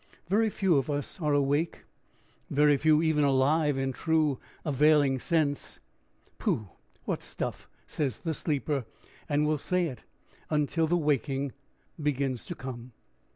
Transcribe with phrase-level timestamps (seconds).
[0.29, 1.83] Very few of us are awake,
[2.49, 5.79] very few even alive in true, availing sense.
[6.39, 6.69] "Pooh!
[7.05, 8.83] what stuff!" says the sleeper,
[9.29, 10.03] and will say it
[10.49, 11.53] until the waking
[12.01, 12.93] begins to come.